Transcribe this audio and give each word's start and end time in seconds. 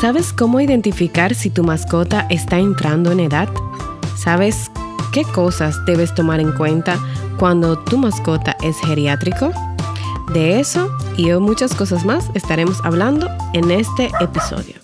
¿Sabes 0.00 0.32
cómo 0.32 0.60
identificar 0.60 1.34
si 1.34 1.50
tu 1.50 1.62
mascota 1.62 2.26
está 2.28 2.58
entrando 2.58 3.12
en 3.12 3.20
edad? 3.20 3.48
¿Sabes 4.16 4.70
qué 5.12 5.22
cosas 5.22 5.84
debes 5.86 6.14
tomar 6.14 6.40
en 6.40 6.52
cuenta 6.52 6.98
cuando 7.38 7.78
tu 7.78 7.96
mascota 7.96 8.56
es 8.62 8.78
geriátrico? 8.80 9.50
De 10.32 10.60
eso 10.60 10.90
y 11.16 11.28
de 11.28 11.38
muchas 11.38 11.74
cosas 11.74 12.04
más 12.04 12.30
estaremos 12.34 12.84
hablando 12.84 13.28
en 13.52 13.70
este 13.70 14.10
episodio. 14.20 14.83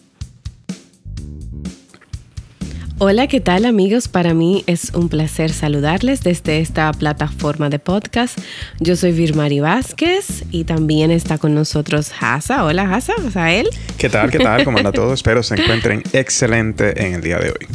Hola, 3.03 3.29
¿qué 3.29 3.41
tal 3.41 3.64
amigos? 3.64 4.09
Para 4.09 4.35
mí 4.35 4.62
es 4.67 4.93
un 4.93 5.09
placer 5.09 5.55
saludarles 5.55 6.23
desde 6.23 6.61
esta 6.61 6.93
plataforma 6.93 7.71
de 7.71 7.79
podcast. 7.79 8.39
Yo 8.79 8.95
soy 8.95 9.12
Virmari 9.12 9.59
Vázquez 9.59 10.45
y 10.50 10.64
también 10.64 11.11
está 11.11 11.39
con 11.39 11.55
nosotros 11.55 12.13
Hasa. 12.21 12.63
Hola 12.63 12.95
Hasa, 12.95 13.53
él. 13.53 13.71
¿Qué 13.96 14.11
tal? 14.11 14.31
¿Qué 14.31 14.39
tal? 14.39 14.64
¿Cómo 14.67 14.77
anda 14.77 14.93
todo? 14.93 15.14
Espero 15.14 15.43
se 15.43 15.55
encuentren 15.55 16.03
excelente 16.13 17.07
en 17.07 17.14
el 17.14 17.22
día 17.22 17.39
de 17.39 17.53
hoy. 17.53 17.67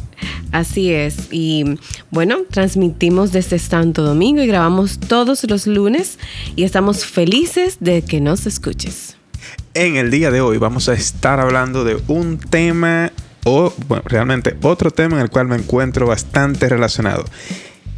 Así 0.52 0.94
es. 0.94 1.30
Y 1.32 1.80
bueno, 2.12 2.44
transmitimos 2.52 3.32
desde 3.32 3.58
Santo 3.58 4.04
Domingo 4.04 4.44
y 4.44 4.48
grabamos 4.48 5.00
todos 5.00 5.44
los 5.50 5.66
lunes 5.66 6.20
y 6.55 6.66
estamos 6.66 7.04
felices 7.04 7.78
de 7.80 8.04
que 8.04 8.22
nos 8.22 8.46
escuches. 8.46 9.18
En 9.74 9.96
el 9.96 10.12
día 10.12 10.30
de 10.30 10.42
hoy 10.42 10.60
vamos 10.60 10.88
a 10.88 10.94
estar 10.94 11.40
hablando 11.40 11.84
de 11.84 11.98
un 12.08 12.38
tema 12.38 13.12
o 13.45 13.72
bueno, 13.88 14.04
realmente 14.08 14.58
otro 14.63 14.91
tema 14.91 15.17
en 15.17 15.22
el 15.22 15.30
cual 15.30 15.48
me 15.48 15.55
encuentro 15.55 16.08
bastante 16.08 16.67
relacionado. 16.67 17.23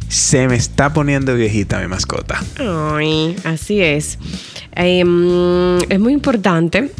Se 0.08 0.46
me 0.46 0.56
está 0.56 0.92
poniendo 0.92 1.34
viejita 1.34 1.80
mi 1.80 1.88
mascota. 1.88 2.40
Ay, 2.58 3.34
así 3.44 3.80
es. 3.80 4.18
Em, 4.72 5.78
es 5.88 5.98
muy 5.98 6.12
importante 6.12 6.90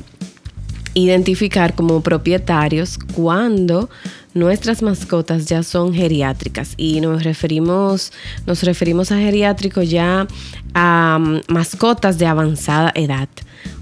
identificar 0.94 1.74
como 1.74 2.02
propietarios 2.02 2.98
cuando 3.14 3.88
nuestras 4.34 4.82
mascotas 4.82 5.46
ya 5.46 5.62
son 5.62 5.92
geriátricas 5.92 6.74
y 6.76 7.00
nos 7.00 7.24
referimos 7.24 8.12
nos 8.46 8.62
referimos 8.62 9.12
a 9.12 9.18
geriátrico 9.18 9.82
ya 9.82 10.26
a 10.74 11.18
mm, 11.20 11.40
mascotas 11.48 12.18
de 12.18 12.26
avanzada 12.26 12.92
edad. 12.94 13.28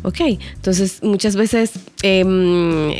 Ok, 0.02 0.20
entonces 0.54 1.02
muchas 1.02 1.36
veces 1.36 1.72
em, 2.02 2.92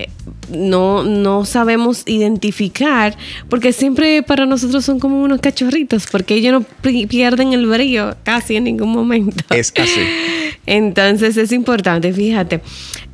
no, 0.50 1.04
no 1.04 1.44
sabemos 1.44 2.02
identificar, 2.06 3.16
porque 3.48 3.72
siempre 3.72 4.22
para 4.22 4.46
nosotros 4.46 4.84
son 4.84 4.98
como 4.98 5.22
unos 5.22 5.40
cachorritos, 5.40 6.06
porque 6.10 6.34
ellos 6.34 6.52
no 6.52 6.62
pierden 7.08 7.52
el 7.52 7.66
brillo 7.66 8.16
casi 8.24 8.56
en 8.56 8.64
ningún 8.64 8.90
momento. 8.90 9.44
Es 9.54 9.72
así. 9.76 10.00
Entonces 10.66 11.36
es 11.36 11.52
importante, 11.52 12.12
fíjate, 12.12 12.60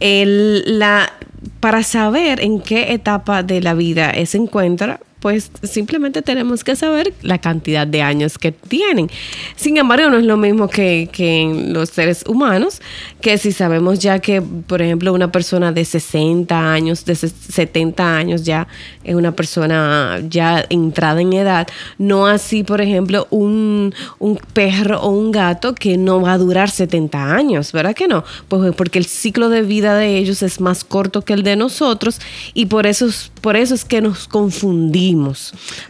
el, 0.00 0.78
la, 0.78 1.12
para 1.60 1.82
saber 1.82 2.40
en 2.40 2.60
qué 2.60 2.92
etapa 2.92 3.42
de 3.42 3.60
la 3.60 3.74
vida 3.74 4.12
se 4.24 4.38
encuentra, 4.38 5.00
pues 5.22 5.52
simplemente 5.62 6.20
tenemos 6.20 6.64
que 6.64 6.74
saber 6.74 7.14
la 7.22 7.38
cantidad 7.38 7.86
de 7.86 8.02
años 8.02 8.38
que 8.38 8.50
tienen. 8.50 9.08
Sin 9.54 9.76
embargo, 9.76 10.10
no 10.10 10.18
es 10.18 10.24
lo 10.24 10.36
mismo 10.36 10.68
que, 10.68 11.08
en 11.16 11.72
los 11.72 11.90
seres 11.90 12.24
humanos, 12.26 12.82
que 13.20 13.38
si 13.38 13.52
sabemos 13.52 14.00
ya 14.00 14.18
que, 14.18 14.42
por 14.42 14.82
ejemplo, 14.82 15.12
una 15.12 15.30
persona 15.30 15.70
de 15.70 15.84
60 15.84 16.72
años, 16.72 17.04
de 17.04 17.14
70 17.14 18.16
años 18.16 18.42
ya 18.42 18.66
es 19.04 19.14
una 19.14 19.30
persona 19.30 20.20
ya 20.28 20.64
entrada 20.68 21.20
en 21.20 21.34
edad, 21.34 21.68
no 21.98 22.26
así, 22.26 22.64
por 22.64 22.80
ejemplo, 22.80 23.28
un, 23.30 23.94
un 24.18 24.40
perro 24.52 25.00
o 25.02 25.10
un 25.10 25.30
gato 25.30 25.72
que 25.72 25.96
no 25.98 26.20
va 26.20 26.32
a 26.32 26.38
durar 26.38 26.68
70 26.68 27.32
años, 27.32 27.70
¿verdad 27.70 27.94
que 27.94 28.08
no? 28.08 28.24
Pues 28.48 28.74
porque 28.74 28.98
el 28.98 29.06
ciclo 29.06 29.50
de 29.50 29.62
vida 29.62 29.94
de 29.94 30.16
ellos 30.16 30.42
es 30.42 30.60
más 30.60 30.82
corto 30.82 31.22
que 31.22 31.32
el 31.32 31.44
de 31.44 31.54
nosotros 31.54 32.20
y 32.54 32.66
por 32.66 32.88
eso, 32.88 33.06
por 33.40 33.54
eso 33.54 33.72
es 33.76 33.84
que 33.84 34.00
nos 34.00 34.26
confundimos 34.26 35.11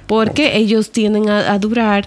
porque 0.06 0.56
ellos 0.56 0.90
tienden 0.90 1.28
a, 1.28 1.58
durar 1.58 2.06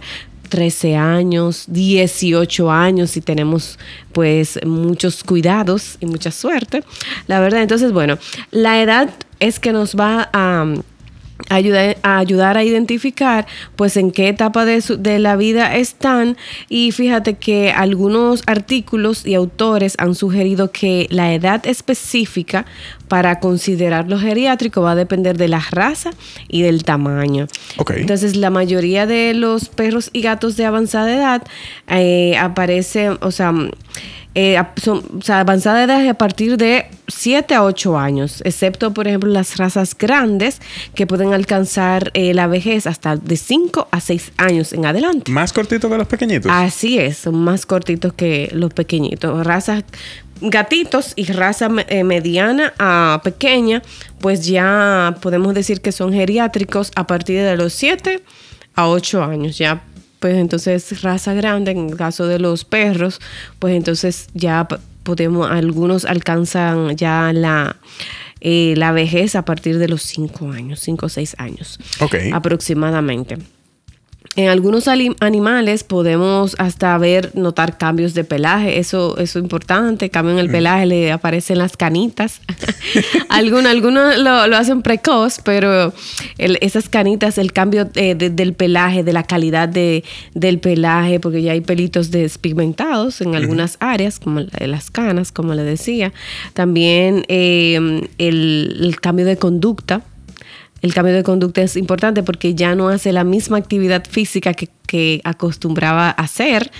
13 0.49 0.95
años, 0.95 1.65
18 1.67 2.71
años 2.71 3.11
si 3.11 3.21
tenemos 3.21 3.79
pues 4.13 4.59
muchos 4.65 5.23
cuidados 5.23 5.97
y 5.99 6.05
mucha 6.05 6.31
suerte. 6.31 6.83
La 7.27 7.39
verdad, 7.39 7.61
entonces 7.61 7.91
bueno, 7.91 8.17
la 8.51 8.81
edad 8.81 9.09
es 9.39 9.59
que 9.59 9.71
nos 9.71 9.95
va 9.95 10.29
a 10.33 10.65
ayudar, 11.49 11.97
a 12.03 12.17
ayudar 12.17 12.57
a 12.57 12.63
identificar 12.63 13.45
pues 13.75 13.97
en 13.97 14.11
qué 14.11 14.29
etapa 14.29 14.65
de, 14.65 14.81
de, 14.99 15.19
la 15.19 15.35
vida 15.35 15.75
están 15.75 16.37
y 16.69 16.91
fíjate 16.91 17.35
que 17.35 17.71
algunos 17.71 18.43
artículos 18.47 19.25
y 19.25 19.35
autores 19.35 19.95
han 19.97 20.15
sugerido 20.15 20.71
que 20.71 21.07
la 21.09 21.33
edad 21.33 21.65
específica 21.65 22.65
para 23.07 23.39
considerar 23.39 24.07
lo 24.09 24.19
geriátrico 24.19 24.81
va 24.81 24.91
a 24.91 24.95
depender 24.95 25.37
de 25.37 25.47
la 25.47 25.63
raza 25.71 26.11
y 26.47 26.63
del 26.63 26.83
tamaño. 26.83 27.47
Entonces 27.95 28.35
la 28.35 28.49
mayoría 28.49 29.05
de 29.05 29.33
los 29.33 29.69
perros 29.69 30.09
y 30.13 30.21
gatos 30.21 30.57
de 30.57 30.65
avanzada 30.65 31.13
edad 31.13 31.43
eh, 31.87 32.37
aparecen, 32.37 33.17
o 33.21 33.31
sea, 33.31 33.53
eh, 34.33 34.61
son, 34.81 35.03
o 35.17 35.21
sea, 35.21 35.39
avanzada 35.39 35.83
edad 35.83 36.03
es 36.03 36.09
a 36.09 36.15
partir 36.15 36.57
de 36.57 36.87
7 37.07 37.53
a 37.55 37.63
8 37.63 37.97
años, 37.97 38.41
excepto 38.45 38.93
por 38.93 39.07
ejemplo 39.07 39.29
las 39.29 39.57
razas 39.57 39.95
grandes 39.97 40.61
que 40.93 41.07
pueden 41.07 41.33
alcanzar 41.33 42.11
eh, 42.13 42.33
la 42.33 42.47
vejez 42.47 42.87
hasta 42.87 43.15
de 43.15 43.37
5 43.37 43.87
a 43.91 43.99
6 43.99 44.31
años 44.37 44.73
en 44.73 44.85
adelante. 44.85 45.31
¿Más 45.31 45.53
cortitos 45.53 45.91
que 45.91 45.97
los 45.97 46.07
pequeñitos? 46.07 46.51
Así 46.51 46.99
es, 46.99 47.17
son 47.17 47.35
más 47.35 47.65
cortitos 47.65 48.13
que 48.13 48.49
los 48.53 48.73
pequeñitos. 48.73 49.45
Razas 49.45 49.83
gatitos 50.41 51.13
y 51.15 51.25
raza 51.25 51.69
eh, 51.87 52.03
mediana 52.03 52.73
a 52.77 53.21
pequeña, 53.23 53.81
pues 54.19 54.45
ya 54.45 55.15
podemos 55.21 55.53
decir 55.53 55.81
que 55.81 55.91
son 55.91 56.13
geriátricos 56.13 56.91
a 56.95 57.07
partir 57.07 57.41
de 57.41 57.55
los 57.55 57.73
7 57.73 58.21
a 58.75 58.87
8 58.87 59.23
años. 59.23 59.57
Ya 59.57 59.83
pues 60.19 60.35
entonces 60.35 61.01
raza 61.01 61.33
grande, 61.33 61.71
en 61.71 61.89
el 61.89 61.95
caso 61.95 62.27
de 62.27 62.39
los 62.39 62.65
perros, 62.65 63.19
pues 63.59 63.75
entonces 63.75 64.27
ya 64.33 64.67
podemos, 65.03 65.49
algunos 65.49 66.05
alcanzan 66.05 66.95
ya 66.95 67.31
la, 67.33 67.77
eh, 68.41 68.73
la 68.77 68.91
vejez 68.91 69.35
a 69.35 69.45
partir 69.45 69.77
de 69.77 69.87
los 69.87 70.01
5 70.01 70.51
años, 70.51 70.79
5 70.81 71.05
o 71.05 71.09
6 71.09 71.35
años 71.37 71.79
aproximadamente. 72.33 73.37
En 74.37 74.49
algunos 74.49 74.89
animales 74.89 75.85
podemos 75.85 76.57
hasta 76.59 76.97
ver, 76.97 77.31
notar 77.35 77.77
cambios 77.77 78.13
de 78.13 78.25
pelaje, 78.25 78.79
eso, 78.79 79.17
eso 79.17 79.39
es 79.39 79.43
importante, 79.43 80.09
cambio 80.09 80.33
en 80.33 80.39
el 80.39 80.49
mm. 80.49 80.51
pelaje, 80.51 80.85
le 80.85 81.11
aparecen 81.13 81.57
las 81.57 81.77
canitas. 81.77 82.41
algunos 83.29 83.71
algunos 83.71 84.17
lo, 84.17 84.57
hacen 84.57 84.81
precoz, 84.81 85.39
pero 85.41 85.93
esas 86.37 86.89
canitas, 86.89 87.37
el 87.37 87.53
cambio 87.53 87.89
eh, 87.95 88.15
del 88.15 88.53
pelaje, 88.53 89.03
de 89.03 89.13
la 89.13 89.23
calidad 89.23 89.69
de, 89.69 90.03
del 90.33 90.59
pelaje, 90.59 91.21
porque 91.21 91.41
ya 91.41 91.53
hay 91.53 91.61
pelitos 91.61 92.11
despigmentados 92.11 93.21
en 93.21 93.35
algunas 93.35 93.77
áreas, 93.79 94.19
como 94.19 94.41
las 94.59 94.91
canas, 94.91 95.31
como 95.31 95.53
le 95.53 95.63
decía. 95.63 96.11
También 96.53 97.23
eh, 97.29 98.09
el 98.17 98.97
cambio 98.99 99.25
de 99.25 99.37
conducta 99.37 100.01
el 100.85 100.93
cambio 100.93 101.15
de 101.15 101.23
conducta 101.23 101.61
es 101.63 101.75
importante 101.75 102.21
porque 102.21 102.53
ya 102.53 102.75
no 102.75 102.89
hace 102.89 103.11
la 103.11 103.23
misma 103.23 103.57
actividad 103.57 104.05
física 104.09 104.53
que, 104.53 104.69
acostumbraba 105.25 106.07
a 106.07 106.11
hacer. 106.11 106.71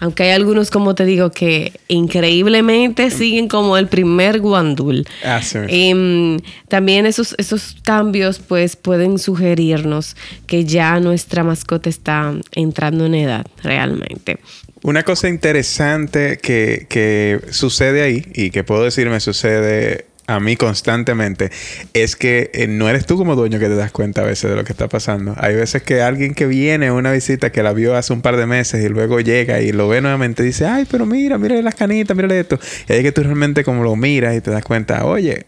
Aunque 0.00 0.24
hay 0.24 0.30
algunos, 0.30 0.72
como 0.72 0.96
te 0.96 1.04
digo, 1.04 1.30
que 1.30 1.72
increíblemente 1.86 3.10
siguen 3.10 3.46
como 3.46 3.76
el 3.76 3.86
primer 3.86 4.40
guandul. 4.40 5.06
Ah, 5.22 5.40
em, 5.68 6.40
también 6.66 7.06
esos, 7.06 7.36
esos 7.38 7.76
cambios 7.84 8.40
pues 8.40 8.74
pueden 8.74 9.20
sugerirnos 9.20 10.16
que 10.48 10.64
ya 10.64 10.98
nuestra 10.98 11.44
mascota 11.44 11.88
está 11.88 12.34
entrando 12.56 13.06
en 13.06 13.14
edad 13.14 13.46
realmente. 13.62 14.40
Una 14.82 15.04
cosa 15.04 15.28
interesante 15.28 16.38
que, 16.38 16.86
que 16.88 17.40
sucede 17.50 18.02
ahí 18.02 18.26
y 18.34 18.50
que 18.50 18.64
puedo 18.64 18.82
decir 18.82 19.08
me 19.10 19.20
sucede 19.20 20.09
a 20.30 20.38
mí 20.38 20.56
constantemente 20.56 21.50
es 21.92 22.14
que 22.14 22.50
eh, 22.54 22.68
no 22.68 22.88
eres 22.88 23.04
tú 23.04 23.16
como 23.16 23.34
dueño 23.34 23.58
que 23.58 23.66
te 23.66 23.74
das 23.74 23.90
cuenta 23.90 24.22
a 24.22 24.24
veces 24.24 24.48
de 24.48 24.56
lo 24.56 24.64
que 24.64 24.72
está 24.72 24.88
pasando. 24.88 25.34
Hay 25.38 25.56
veces 25.56 25.82
que 25.82 26.02
alguien 26.02 26.34
que 26.34 26.46
viene 26.46 26.88
a 26.88 26.92
una 26.92 27.10
visita 27.10 27.50
que 27.50 27.62
la 27.62 27.72
vio 27.72 27.96
hace 27.96 28.12
un 28.12 28.22
par 28.22 28.36
de 28.36 28.46
meses 28.46 28.84
y 28.84 28.88
luego 28.88 29.20
llega 29.20 29.60
y 29.60 29.72
lo 29.72 29.88
ve 29.88 30.00
nuevamente 30.00 30.42
y 30.42 30.46
dice, 30.46 30.66
ay, 30.66 30.86
pero 30.88 31.04
mira, 31.04 31.36
mira 31.36 31.60
las 31.60 31.74
canitas, 31.74 32.16
mira 32.16 32.32
esto. 32.34 32.60
Y 32.88 32.92
ahí 32.92 33.02
que 33.02 33.10
tú 33.12 33.22
realmente 33.22 33.64
como 33.64 33.82
lo 33.82 33.96
miras 33.96 34.36
y 34.36 34.40
te 34.40 34.50
das 34.50 34.62
cuenta, 34.62 35.04
oye, 35.04 35.46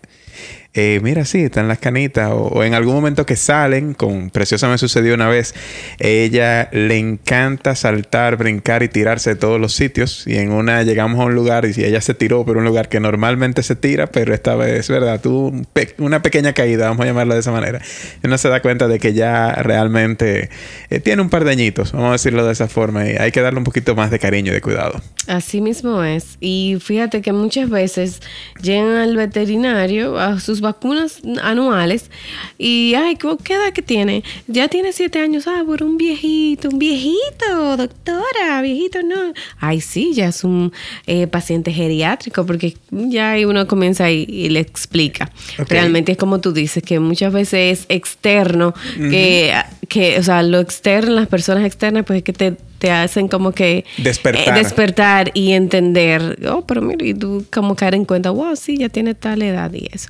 eh, 0.74 1.00
mira, 1.02 1.26
sí, 1.26 1.40
están 1.40 1.68
las 1.68 1.78
canitas, 1.78 2.30
o, 2.32 2.64
en 2.64 2.72
algún 2.72 2.94
momento 2.94 3.26
que 3.26 3.36
salen, 3.36 3.92
con 3.92 4.30
Preciosa 4.30 4.68
me 4.68 4.78
sucedió 4.78 5.14
una 5.14 5.28
vez, 5.28 5.54
ella 5.98 6.70
le 6.72 6.96
encanta 6.96 7.74
saltar, 7.74 8.38
brincar 8.38 8.82
y 8.82 8.88
tirarse 8.88 9.30
de 9.30 9.36
todos 9.36 9.60
los 9.60 9.74
sitios, 9.74 10.26
y 10.26 10.38
en 10.38 10.50
una 10.50 10.82
llegamos 10.82 11.20
a 11.20 11.24
un 11.24 11.34
lugar 11.34 11.66
y 11.66 11.84
ella 11.84 12.00
se 12.00 12.14
tiró 12.14 12.46
por 12.46 12.56
un 12.56 12.64
lugar 12.64 12.88
que 12.88 13.00
normalmente 13.00 13.62
se 13.62 13.76
tira, 13.76 14.06
pero 14.06 14.32
esta 14.32 14.56
vez, 14.56 14.88
¿verdad? 14.88 15.20
Tuvo 15.20 15.52
una 15.98 16.22
pequeña 16.22 16.54
caída, 16.54 16.88
vamos 16.88 17.04
a 17.04 17.06
llamarla 17.06 17.34
de 17.34 17.40
esa 17.40 17.52
manera, 17.52 17.82
y 18.22 18.26
uno 18.26 18.38
se 18.38 18.48
da 18.48 18.62
cuenta 18.62 18.88
de 18.88 18.98
que 18.98 19.12
ya 19.12 19.52
realmente 19.56 20.48
eh, 20.88 21.00
tiene 21.00 21.20
un 21.20 21.28
par 21.28 21.44
de 21.44 21.50
añitos, 21.50 21.92
vamos 21.92 22.08
a 22.08 22.12
decirlo 22.12 22.46
de 22.46 22.52
esa 22.52 22.66
forma, 22.66 23.06
y 23.06 23.16
hay 23.16 23.30
que 23.30 23.42
darle 23.42 23.58
un 23.58 23.64
poquito 23.64 23.94
más 23.94 24.10
de 24.10 24.18
cariño 24.18 24.52
y 24.52 24.54
de 24.54 24.62
cuidado. 24.62 25.02
Así 25.26 25.60
mismo 25.60 26.02
es, 26.02 26.38
y 26.40 26.78
fíjate 26.80 27.20
que 27.20 27.34
muchas 27.34 27.68
veces 27.68 28.22
llegan 28.62 28.96
al 28.96 29.16
veterinario 29.16 30.18
a 30.18 30.40
sus 30.40 30.61
vacunas 30.62 31.20
anuales 31.42 32.10
y, 32.56 32.94
ay, 32.96 33.16
¿qué 33.16 33.54
edad 33.54 33.72
que 33.74 33.82
tiene? 33.82 34.24
Ya 34.46 34.68
tiene 34.68 34.92
siete 34.92 35.18
años, 35.18 35.46
ah, 35.46 35.62
por 35.66 35.82
un 35.82 35.98
viejito, 35.98 36.70
un 36.70 36.78
viejito, 36.78 37.76
doctora, 37.76 38.62
viejito, 38.62 39.02
no. 39.02 39.34
Ay, 39.58 39.82
sí, 39.82 40.14
ya 40.14 40.28
es 40.28 40.44
un 40.44 40.72
eh, 41.06 41.26
paciente 41.26 41.72
geriátrico 41.72 42.46
porque 42.46 42.76
ya 42.90 43.36
uno 43.46 43.66
comienza 43.66 44.10
y, 44.10 44.24
y 44.26 44.48
le 44.48 44.60
explica. 44.60 45.30
Realmente 45.68 46.12
es 46.12 46.18
como 46.18 46.40
tú 46.40 46.52
dices, 46.52 46.82
que 46.82 46.98
muchas 46.98 47.32
veces 47.32 47.80
es 47.80 47.86
externo, 47.88 48.74
que, 48.96 49.52
que, 49.88 50.18
o 50.18 50.22
sea, 50.22 50.42
lo 50.42 50.60
externo, 50.60 51.12
las 51.12 51.28
personas 51.28 51.64
externas, 51.64 52.04
pues 52.06 52.18
es 52.18 52.22
que 52.22 52.32
te 52.32 52.56
te 52.82 52.90
hacen 52.90 53.28
como 53.28 53.52
que 53.52 53.84
despertar, 53.96 54.58
eh, 54.58 54.60
despertar 54.60 55.30
y 55.34 55.52
entender, 55.52 56.36
oh, 56.50 56.66
pero 56.66 56.82
mira, 56.82 57.06
y 57.06 57.14
tú 57.14 57.44
como 57.52 57.76
caer 57.76 57.94
en 57.94 58.04
cuenta, 58.04 58.30
wow, 58.30 58.56
sí, 58.56 58.76
ya 58.76 58.88
tiene 58.88 59.14
tal 59.14 59.40
edad 59.40 59.72
y 59.72 59.88
eso. 59.92 60.08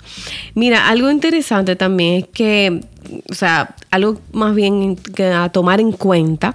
Mira, 0.54 0.88
algo 0.88 1.10
interesante 1.10 1.76
también 1.76 2.22
es 2.22 2.28
que, 2.32 2.80
o 3.28 3.34
sea, 3.34 3.76
algo 3.90 4.18
más 4.32 4.54
bien 4.54 4.96
a 5.34 5.50
tomar 5.50 5.80
en 5.80 5.92
cuenta 5.92 6.54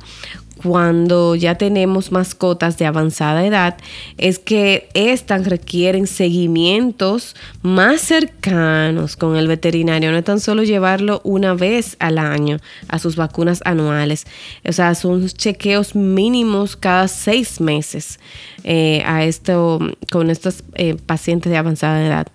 cuando 0.62 1.36
ya 1.36 1.56
tenemos 1.56 2.12
mascotas 2.12 2.78
de 2.78 2.86
avanzada 2.86 3.46
edad 3.46 3.78
es 4.18 4.40
que 4.40 4.90
estas 4.94 5.46
requieren 5.48 6.08
seguimientos 6.08 7.36
más 7.62 8.02
cercanos 8.02 9.16
con 9.16 9.36
el 9.36 9.48
veterinario, 9.48 10.12
no 10.12 10.18
es 10.18 10.26
tan 10.26 10.40
solo 10.40 10.64
llevarlo 10.64 11.22
una 11.24 11.54
vez 11.54 11.96
al 12.00 12.18
año 12.18 12.58
a 12.88 13.00
sus 13.00 13.16
vacunas 13.16 13.62
anuales, 13.66 14.26
o 14.68 14.72
sea, 14.72 14.96
son 14.96 15.28
chequeos 15.28 15.96
mínimos 15.96 16.76
cada 16.76 17.08
seis 17.08 17.62
meses 17.62 18.20
eh, 18.64 19.04
a 19.06 19.24
esto, 19.24 19.80
con 20.12 20.30
estos 20.30 20.64
eh, 20.76 20.96
pacientes 21.06 21.52
de 21.52 21.58
avanzada 21.58 22.06
edad. 22.06 22.28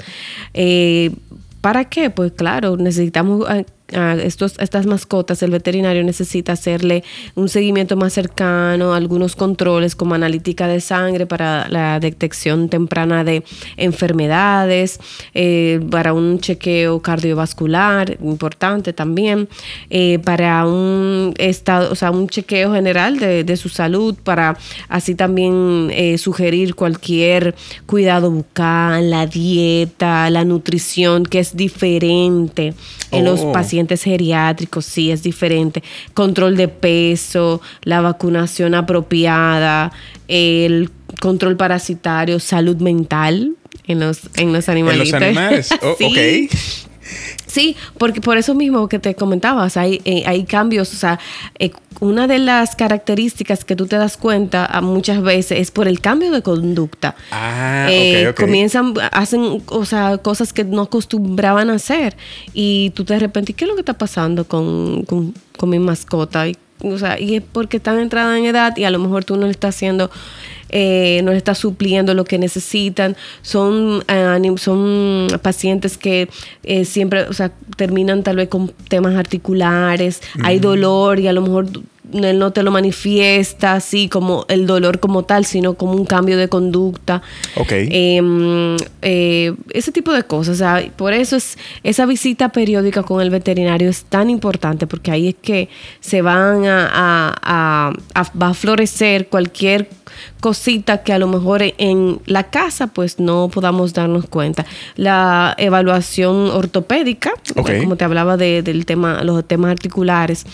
Eh, 0.54 1.10
¿Para 1.60 1.84
qué? 1.84 2.10
Pues 2.10 2.32
claro, 2.32 2.76
necesitamos 2.76 3.46
a 3.94 4.14
estos, 4.14 4.58
estas 4.58 4.86
mascotas, 4.86 5.42
el 5.42 5.50
veterinario 5.50 6.04
necesita 6.04 6.52
hacerle 6.52 7.04
un 7.34 7.48
seguimiento 7.48 7.96
más 7.96 8.12
cercano, 8.12 8.94
algunos 8.94 9.36
controles 9.36 9.96
como 9.96 10.14
analítica 10.14 10.66
de 10.66 10.80
sangre 10.80 11.26
para 11.26 11.68
la 11.68 12.00
detección 12.00 12.68
temprana 12.68 13.24
de 13.24 13.44
enfermedades, 13.76 15.00
eh, 15.34 15.80
para 15.90 16.12
un 16.12 16.38
chequeo 16.38 17.00
cardiovascular, 17.00 18.16
importante 18.22 18.92
también, 18.92 19.48
eh, 19.90 20.18
para 20.18 20.66
un 20.66 21.34
estado, 21.38 21.92
o 21.92 21.94
sea, 21.94 22.10
un 22.10 22.28
chequeo 22.28 22.72
general 22.72 23.18
de, 23.18 23.44
de 23.44 23.56
su 23.56 23.68
salud, 23.68 24.14
para 24.22 24.56
así 24.88 25.14
también 25.14 25.90
eh, 25.92 26.18
sugerir 26.18 26.74
cualquier 26.74 27.54
cuidado 27.86 28.30
bucal, 28.30 29.10
la 29.10 29.26
dieta, 29.26 30.30
la 30.30 30.44
nutrición, 30.44 31.24
que 31.24 31.38
es 31.38 31.56
diferente 31.56 32.74
en 33.12 33.24
los 33.24 33.40
Oh. 33.40 33.52
pacientes 33.52 34.02
geriátricos, 34.02 34.84
sí, 34.86 35.10
es 35.10 35.22
diferente. 35.22 35.82
Control 36.14 36.56
de 36.56 36.68
peso, 36.68 37.60
la 37.82 38.00
vacunación 38.00 38.74
apropiada, 38.74 39.92
el 40.28 40.90
control 41.20 41.56
parasitario, 41.56 42.40
salud 42.40 42.76
mental 42.78 43.54
en 43.86 44.00
los, 44.00 44.20
en 44.36 44.52
los 44.52 44.68
En 44.68 44.72
animalitos. 44.72 45.12
los 45.12 45.22
animales. 45.22 45.68
Oh, 45.82 45.94
Sí. 45.98 46.48
Ok. 46.50 46.58
Sí, 47.52 47.76
porque 47.98 48.22
por 48.22 48.38
eso 48.38 48.54
mismo 48.54 48.88
que 48.88 48.98
te 48.98 49.14
comentabas, 49.14 49.76
hay, 49.76 50.00
eh, 50.06 50.22
hay 50.26 50.44
cambios, 50.44 50.90
o 50.94 50.96
sea, 50.96 51.18
eh, 51.58 51.70
una 52.00 52.26
de 52.26 52.38
las 52.38 52.74
características 52.76 53.66
que 53.66 53.76
tú 53.76 53.86
te 53.86 53.96
das 53.96 54.16
cuenta 54.16 54.64
a 54.64 54.80
muchas 54.80 55.20
veces 55.20 55.60
es 55.60 55.70
por 55.70 55.86
el 55.86 56.00
cambio 56.00 56.30
de 56.30 56.40
conducta. 56.40 57.14
Ah, 57.30 57.88
Eh, 57.90 58.28
ok, 58.28 58.30
ok. 58.30 58.40
Comienzan, 58.40 58.94
hacen, 59.12 59.62
o 59.66 59.84
sea, 59.84 60.16
cosas 60.16 60.54
que 60.54 60.64
no 60.64 60.80
acostumbraban 60.82 61.68
a 61.68 61.74
hacer 61.74 62.16
y 62.54 62.88
tú 62.94 63.04
de 63.04 63.18
repente, 63.18 63.52
¿qué 63.52 63.64
es 63.66 63.68
lo 63.68 63.74
que 63.74 63.82
está 63.82 63.98
pasando 63.98 64.46
con, 64.46 65.02
con, 65.02 65.34
con 65.58 65.68
mi 65.68 65.78
mascota? 65.78 66.48
Y, 66.48 66.56
o 66.82 66.96
sea, 66.96 67.20
y 67.20 67.36
es 67.36 67.42
porque 67.52 67.76
están 67.76 67.98
entrada 67.98 68.38
en 68.38 68.46
edad 68.46 68.74
y 68.78 68.84
a 68.84 68.90
lo 68.90 68.98
mejor 68.98 69.24
tú 69.24 69.36
no 69.36 69.44
le 69.44 69.52
estás 69.52 69.74
haciendo, 69.76 70.10
eh, 70.72 71.20
no 71.22 71.30
le 71.30 71.36
estás 71.36 71.58
supliendo 71.58 72.14
lo 72.14 72.24
que 72.24 72.38
necesitan. 72.38 73.16
Son, 73.42 74.02
son 74.56 75.28
pacientes 75.42 75.96
que 75.98 76.28
eh, 76.64 76.84
siempre, 76.84 77.22
o 77.24 77.32
sea, 77.32 77.52
terminan 77.76 78.22
tal 78.22 78.36
vez 78.36 78.48
con 78.48 78.72
temas 78.88 79.14
articulares, 79.14 80.20
hay 80.42 80.58
dolor 80.58 81.20
y 81.20 81.28
a 81.28 81.32
lo 81.32 81.42
mejor 81.42 81.66
él 82.12 82.38
no 82.38 82.52
te 82.52 82.62
lo 82.62 82.70
manifiesta 82.70 83.72
así 83.72 84.06
como 84.08 84.44
el 84.48 84.66
dolor 84.66 85.00
como 85.00 85.22
tal, 85.22 85.46
sino 85.46 85.74
como 85.74 85.92
un 85.92 86.04
cambio 86.04 86.36
de 86.36 86.46
conducta. 86.48 87.22
Ok. 87.56 87.72
Eh, 87.72 88.76
eh, 89.00 89.54
ese 89.70 89.92
tipo 89.92 90.12
de 90.12 90.22
cosas. 90.24 90.56
O 90.56 90.58
sea, 90.58 90.84
por 90.96 91.14
eso 91.14 91.36
es 91.36 91.56
esa 91.82 92.04
visita 92.04 92.50
periódica 92.50 93.02
con 93.02 93.22
el 93.22 93.30
veterinario 93.30 93.88
es 93.88 94.04
tan 94.04 94.28
importante, 94.28 94.86
porque 94.86 95.10
ahí 95.10 95.28
es 95.28 95.36
que 95.40 95.70
se 96.00 96.20
van 96.20 96.66
a, 96.66 96.86
a- 96.92 97.34
a- 97.42 97.92
a- 98.20 98.38
va 98.38 98.48
a 98.48 98.54
florecer 98.54 99.28
cualquier 99.28 99.88
cosita 100.40 101.02
que 101.02 101.12
a 101.12 101.18
lo 101.18 101.26
mejor 101.28 101.62
en 101.62 102.20
la 102.26 102.44
casa 102.50 102.86
pues 102.88 103.18
no 103.18 103.48
podamos 103.52 103.92
darnos 103.92 104.26
cuenta. 104.26 104.64
La 104.96 105.54
evaluación 105.58 106.50
ortopédica, 106.50 107.32
Ok. 107.56 107.70
como 107.80 107.96
te 107.96 108.04
hablaba 108.04 108.36
de- 108.36 108.62
del 108.62 108.86
tema, 108.86 109.22
los 109.24 109.44
temas 109.46 109.70
articulares, 109.70 110.46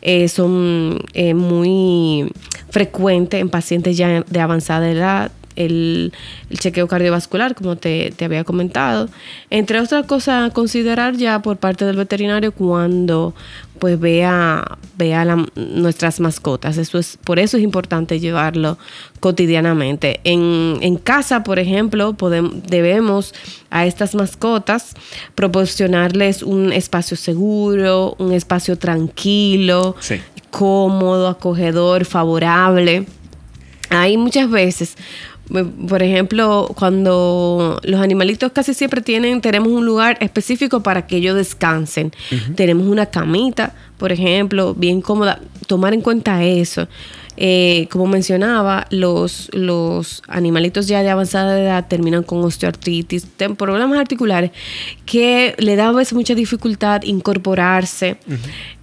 eh, 0.00 0.28
son 0.28 0.98
eh, 1.14 1.34
muy 1.34 2.30
frecuentes 2.70 3.40
en 3.40 3.48
pacientes 3.50 3.96
ya 3.96 4.22
de 4.28 4.40
avanzada 4.40 4.90
edad. 4.90 5.30
El, 5.56 6.12
el 6.50 6.58
chequeo 6.58 6.88
cardiovascular, 6.88 7.54
como 7.54 7.76
te, 7.76 8.12
te 8.16 8.24
había 8.24 8.44
comentado. 8.44 9.08
Entre 9.50 9.80
otras 9.80 10.06
cosas, 10.06 10.52
considerar 10.52 11.16
ya 11.16 11.42
por 11.42 11.56
parte 11.58 11.84
del 11.84 11.96
veterinario 11.96 12.52
cuando 12.52 13.34
pues 13.78 13.98
vea, 13.98 14.78
vea 14.96 15.24
la- 15.24 15.44
nuestras 15.56 16.20
mascotas. 16.20 16.76
Eso 16.76 16.98
es, 16.98 17.18
por 17.24 17.40
eso 17.40 17.56
es 17.56 17.64
importante 17.64 18.20
llevarlo 18.20 18.78
cotidianamente. 19.18 20.20
En, 20.24 20.76
en 20.82 20.96
casa, 20.96 21.42
por 21.42 21.58
ejemplo, 21.58 22.12
podemos, 22.14 22.62
debemos 22.68 23.34
a 23.70 23.84
estas 23.86 24.14
mascotas 24.14 24.94
proporcionarles 25.34 26.42
un 26.42 26.72
espacio 26.72 27.16
seguro, 27.16 28.14
un 28.18 28.32
espacio 28.32 28.78
tranquilo, 28.78 29.96
Sí. 30.00 30.16
cómodo, 30.50 31.28
acogedor, 31.28 32.04
favorable. 32.04 33.06
Hay 33.90 34.16
muchas 34.16 34.48
veces, 34.50 34.96
por 35.88 36.02
ejemplo, 36.02 36.70
cuando 36.74 37.80
los 37.82 38.00
animalitos 38.00 38.52
casi 38.52 38.74
siempre 38.74 39.00
tienen, 39.00 39.40
tenemos 39.40 39.68
un 39.68 39.84
lugar 39.84 40.16
específico 40.20 40.82
para 40.82 41.06
que 41.06 41.16
ellos 41.16 41.36
descansen. 41.36 42.12
Tenemos 42.54 42.86
una 42.86 43.06
camita, 43.06 43.74
por 43.98 44.12
ejemplo, 44.12 44.74
bien 44.74 45.00
cómoda. 45.00 45.40
Tomar 45.66 45.94
en 45.94 46.00
cuenta 46.00 46.42
eso. 46.42 46.88
Eh, 47.36 47.88
como 47.90 48.06
mencionaba, 48.06 48.86
los, 48.90 49.48
los 49.52 50.22
animalitos 50.28 50.86
ya 50.86 51.02
de 51.02 51.10
avanzada 51.10 51.58
edad 51.60 51.86
terminan 51.88 52.22
con 52.22 52.42
osteoartritis, 52.44 53.26
problemas 53.56 53.98
articulares 53.98 54.50
que 55.06 55.54
le 55.58 55.76
da 55.76 55.88
a 55.88 55.92
veces 55.92 56.12
mucha 56.14 56.34
dificultad 56.34 57.02
incorporarse. 57.04 58.16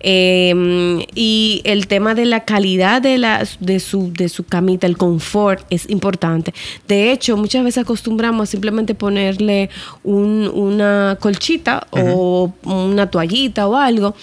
Eh, 0.02 1.06
y 1.16 1.62
el 1.66 1.88
tema 1.88 2.16
de 2.16 2.26
la 2.26 2.46
calidad 2.46 3.02
de, 3.02 3.18
la, 3.18 3.46
de, 3.60 3.80
su, 3.80 4.12
de 4.14 4.30
su 4.30 4.44
camita, 4.46 4.88
el 4.88 4.98
confort, 4.98 5.66
es 5.70 5.90
importante. 5.90 6.54
De 6.88 7.12
hecho, 7.12 7.36
muchas 7.38 7.64
veces 7.64 7.84
acostumbramos 7.84 8.48
a 8.48 8.52
simplemente 8.52 8.96
ponerle 8.96 9.70
un- 10.04 10.50
una 10.54 11.18
colchita 11.20 11.86
o 11.92 12.52
una 12.64 13.10
toallita 13.12 13.68
o 13.68 13.76
algo. 13.76 14.16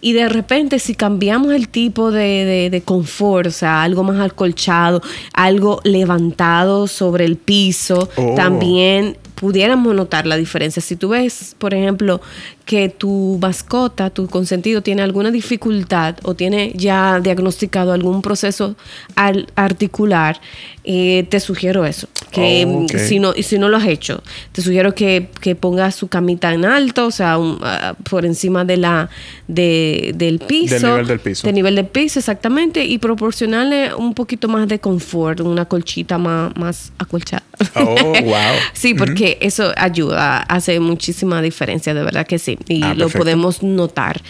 Y 0.00 0.12
de 0.12 0.28
repente, 0.28 0.78
si 0.78 0.94
cambiamos 0.94 1.52
el 1.52 1.68
tipo 1.68 2.10
de, 2.10 2.44
de- 2.44 2.70
de 2.70 2.80
confort, 2.82 3.46
o 3.48 3.50
sea, 3.50 3.71
algo 3.80 4.02
más 4.02 4.20
acolchado, 4.20 5.00
algo 5.32 5.80
levantado 5.84 6.86
sobre 6.86 7.24
el 7.24 7.36
piso, 7.36 8.08
Oh. 8.16 8.34
también 8.34 9.16
pudiéramos 9.34 9.94
notar 9.94 10.26
la 10.26 10.36
diferencia. 10.36 10.82
Si 10.82 10.96
tú 10.96 11.08
ves, 11.10 11.56
por 11.58 11.74
ejemplo, 11.74 12.20
que 12.64 12.88
tu 12.88 13.38
mascota, 13.40 14.10
tu 14.10 14.28
consentido, 14.28 14.82
tiene 14.82 15.02
alguna 15.02 15.30
dificultad 15.30 16.16
o 16.22 16.34
tiene 16.34 16.72
ya 16.76 17.18
diagnosticado 17.20 17.92
algún 17.92 18.22
proceso 18.22 18.76
al- 19.16 19.48
articular, 19.56 20.40
eh, 20.84 21.26
te 21.28 21.40
sugiero 21.40 21.84
eso. 21.84 22.08
Que 22.30 22.64
Oh, 22.66 22.80
mm, 22.82 22.88
si, 22.88 23.18
no, 23.18 23.32
si 23.34 23.58
no 23.58 23.68
lo 23.68 23.76
has 23.76 23.86
hecho, 23.86 24.22
te 24.52 24.62
sugiero 24.62 24.94
que, 24.94 25.28
que 25.40 25.54
pongas 25.54 25.94
su 25.96 26.08
camita 26.08 26.52
en 26.54 26.64
alto, 26.64 27.06
o 27.06 27.10
sea, 27.10 27.36
un- 27.36 27.58
ah, 27.62 27.94
por 28.08 28.24
encima 28.24 28.64
de 28.64 28.76
la, 28.78 29.10
de, 29.48 30.12
del 30.14 30.38
piso. 30.38 30.74
Del 30.76 30.82
nivel 30.84 31.06
del 31.08 31.20
piso. 31.20 31.46
Del 31.46 31.54
nivel 31.54 31.74
del 31.76 31.86
piso, 31.86 32.18
exactamente. 32.20 32.84
Y 32.84 32.98
proporcionarle 32.98 33.94
un 33.94 34.14
poquito 34.14 34.48
más 34.48 34.66
de 34.68 34.78
confort, 34.78 35.40
una 35.40 35.64
colchita 35.66 36.16
más, 36.18 36.56
más 36.56 36.92
acolchada. 36.98 37.42
Oh, 37.74 37.94
wow. 38.22 38.34
Sí, 38.72 38.94
porque 38.94 39.38
eso 39.40 39.72
ayuda, 39.76 40.38
hace 40.42 40.80
muchísima 40.80 41.42
diferencia, 41.42 41.92
de 41.94 42.02
verdad 42.02 42.26
que 42.26 42.38
sí, 42.38 42.58
y 42.68 42.82
Ah, 42.82 42.94
lo 42.94 43.08
podemos 43.08 43.62
notar. 43.62 44.20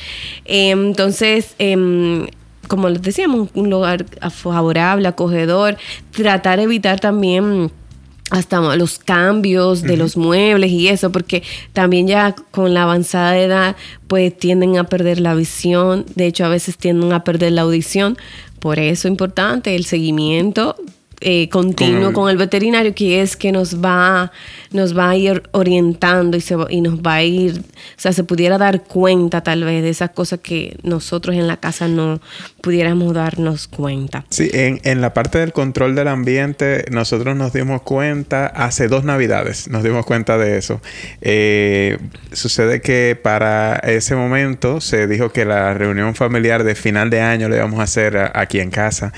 Eh, 0.44 0.70
entonces, 0.70 1.54
em, 1.58 2.26
como 2.68 2.88
les 2.88 3.02
decíamos, 3.02 3.50
un 3.54 3.70
lugar 3.70 4.06
favorable, 4.30 5.08
acogedor, 5.08 5.76
tratar 6.10 6.58
de 6.58 6.64
evitar 6.64 7.00
también 7.00 7.70
hasta 8.30 8.60
los 8.76 8.98
cambios 8.98 9.82
de 9.82 9.98
los 9.98 10.16
muebles 10.16 10.70
y 10.70 10.88
eso, 10.88 11.12
porque 11.12 11.42
también 11.74 12.06
ya 12.06 12.34
con 12.50 12.72
la 12.72 12.84
avanzada 12.84 13.38
edad, 13.38 13.76
pues 14.06 14.36
tienden 14.36 14.78
a 14.78 14.84
perder 14.84 15.20
la 15.20 15.34
visión, 15.34 16.06
de 16.14 16.26
hecho 16.28 16.46
a 16.46 16.48
veces 16.48 16.78
tienden 16.78 17.12
a 17.12 17.24
perder 17.24 17.52
la 17.52 17.62
audición, 17.62 18.16
por 18.58 18.78
eso 18.78 19.06
es 19.06 19.10
importante 19.12 19.74
el 19.76 19.84
seguimiento 19.84 20.76
eh, 21.22 21.48
continuo 21.48 22.12
con 22.12 22.30
el, 22.30 22.36
veterinario, 22.36 22.94
que 22.94 23.22
es 23.22 23.36
que 23.36 23.52
nos 23.52 23.82
va, 23.82 24.32
nos 24.70 24.96
va 24.96 25.10
a 25.10 25.16
ir 25.16 25.42
orientando 25.52 26.36
y, 26.36 26.40
se, 26.40 26.56
y 26.70 26.80
nos 26.80 27.00
va 27.00 27.14
a 27.14 27.22
ir, 27.22 27.60
o 27.60 28.00
sea, 28.00 28.12
se 28.12 28.24
pudiera 28.24 28.58
dar 28.58 28.82
cuenta 28.82 29.42
tal 29.42 29.64
vez 29.64 29.82
de 29.82 29.90
esas 29.90 30.10
cosas 30.10 30.40
que 30.40 30.76
nosotros 30.82 31.36
en 31.36 31.46
la 31.46 31.58
casa 31.58 31.88
no 31.88 32.20
pudiéramos 32.60 33.14
darnos 33.14 33.68
cuenta. 33.68 34.24
Sí, 34.30 34.50
en, 34.52 34.80
en 34.84 35.00
la 35.00 35.14
parte 35.14 35.38
del 35.38 35.52
control 35.52 35.94
del 35.94 36.08
ambiente, 36.08 36.84
nosotros 36.90 37.36
nos 37.36 37.52
dimos 37.52 37.82
cuenta 37.82 38.46
hace 38.46 38.88
dos 38.88 39.04
navidades, 39.04 39.68
nos 39.68 39.82
dimos 39.82 40.06
cuenta 40.06 40.38
de 40.38 40.58
eso. 40.58 40.80
Eh, 41.20 41.98
sucede 42.32 42.80
que 42.80 43.18
para 43.20 43.76
ese 43.76 44.14
momento 44.16 44.80
se 44.80 45.06
dijo 45.06 45.30
que 45.30 45.44
la 45.44 45.74
reunión 45.74 46.14
familiar 46.14 46.64
de 46.64 46.74
final 46.74 47.10
de 47.10 47.20
año 47.20 47.48
le 47.48 47.56
íbamos 47.56 47.80
a 47.80 47.84
hacer 47.84 48.32
aquí 48.34 48.60
en 48.60 48.70
casa. 48.70 49.12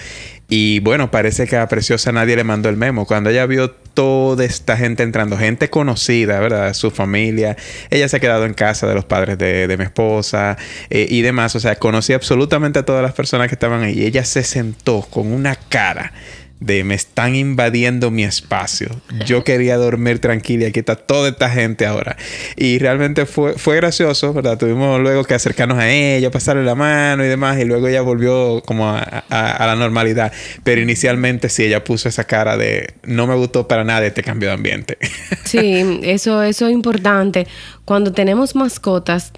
Y 0.48 0.80
bueno, 0.80 1.10
parece 1.10 1.46
que 1.46 1.56
a 1.56 1.66
Preciosa 1.68 2.12
nadie 2.12 2.36
le 2.36 2.44
mandó 2.44 2.68
el 2.68 2.76
memo. 2.76 3.06
Cuando 3.06 3.30
ella 3.30 3.46
vio 3.46 3.70
toda 3.70 4.44
esta 4.44 4.76
gente 4.76 5.02
entrando, 5.02 5.38
gente 5.38 5.70
conocida, 5.70 6.38
¿verdad? 6.40 6.74
Su 6.74 6.90
familia. 6.90 7.56
Ella 7.90 8.08
se 8.08 8.16
ha 8.16 8.20
quedado 8.20 8.44
en 8.44 8.54
casa 8.54 8.86
de 8.86 8.94
los 8.94 9.04
padres 9.04 9.38
de, 9.38 9.74
mi 9.78 9.84
esposa 9.84 10.58
eh, 10.90 11.06
y 11.08 11.22
demás. 11.22 11.56
O 11.56 11.60
sea, 11.60 11.76
conocía 11.76 12.16
absolutamente 12.16 12.80
a 12.80 12.84
todas 12.84 13.02
las 13.02 13.14
personas 13.14 13.48
que 13.48 13.54
estaban 13.54 13.82
ahí. 13.82 14.04
Ella 14.04 14.24
se 14.24 14.42
sentó 14.42 15.00
con 15.02 15.32
una 15.32 15.56
cara 15.56 16.12
de 16.64 16.83
me 16.83 16.94
están 16.94 17.37
invadiendo 17.37 18.11
mi 18.11 18.25
espacio. 18.25 18.88
Yo 19.26 19.44
quería 19.44 19.76
dormir 19.76 20.18
tranquila 20.18 20.64
y 20.64 20.68
aquí 20.68 20.80
está 20.80 20.97
toda 20.97 21.28
esta 21.28 21.50
gente 21.50 21.85
ahora. 21.85 22.16
Y 22.56 22.78
realmente 22.78 23.26
fue, 23.26 23.59
fue 23.59 23.76
gracioso, 23.76 24.33
¿verdad? 24.33 24.56
Tuvimos 24.56 24.99
luego 24.99 25.25
que 25.25 25.35
acercarnos 25.35 25.78
a 25.78 25.90
ella, 25.90 26.30
pasarle 26.30 26.64
la 26.64 26.75
mano 26.75 27.23
y 27.23 27.28
demás, 27.28 27.61
y 27.61 27.66
luego 27.66 27.87
ella 27.87 28.00
volvió 28.00 28.62
como 28.62 28.88
a, 28.88 29.25
la 29.28 29.76
normalidad. 29.76 30.33
Pero 30.62 30.80
inicialmente 30.80 31.50
sí, 31.50 31.64
ella 31.64 31.85
puso 31.85 32.09
esa 32.09 32.25
cara 32.25 32.56
de 32.56 32.94
no 33.02 33.26
me 33.26 33.35
gustó 33.35 33.68
para 33.68 33.85
nada 33.85 34.06
este 34.06 34.23
cambio 34.23 34.49
de 34.49 34.54
ambiente. 34.54 34.99
Sí, 35.44 36.00
eso, 36.02 36.42
eso 36.42 36.66
es 36.66 36.73
importante. 36.73 37.47
Cuando 37.85 38.12
tenemos 38.12 38.56
mascotas, 38.56 39.33